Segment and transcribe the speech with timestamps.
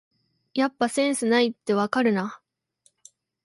[0.55, 2.41] やっぱセンスないってわかるな